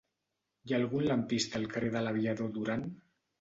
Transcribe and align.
Hi 0.63 0.71
ha 0.73 0.77
algun 0.77 1.05
lampista 1.11 1.61
al 1.61 1.67
carrer 1.75 1.93
de 1.97 2.03
l'Aviador 2.07 2.51
Durán? 2.57 2.89